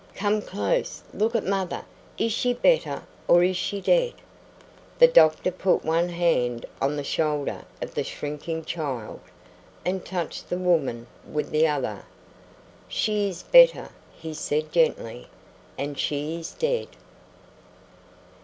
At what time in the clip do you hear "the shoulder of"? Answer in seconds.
6.97-7.93